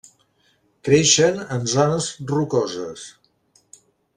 [0.87, 3.05] Creixen en zones rocoses.